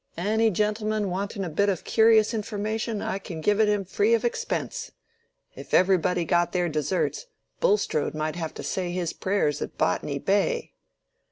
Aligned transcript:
Any 0.17 0.49
gentleman 0.49 1.11
wanting 1.11 1.43
a 1.45 1.49
bit 1.49 1.69
of 1.69 1.83
curious 1.83 2.33
information, 2.33 3.03
I 3.03 3.19
can 3.19 3.39
give 3.39 3.59
it 3.59 3.69
him 3.69 3.85
free 3.85 4.15
of 4.15 4.25
expense. 4.25 4.91
If 5.55 5.75
everybody 5.75 6.25
got 6.25 6.53
their 6.53 6.69
deserts, 6.69 7.27
Bulstrode 7.59 8.15
might 8.15 8.35
have 8.35 8.49
had 8.49 8.55
to 8.55 8.63
say 8.63 8.89
his 8.91 9.13
prayers 9.13 9.61
at 9.61 9.77
Botany 9.77 10.17
Bay." 10.17 10.73